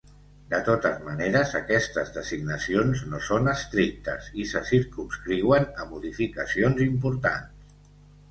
[0.51, 7.77] De tota manera aquestes designacions no són estrictes i se circumscriuen a modificacions importants.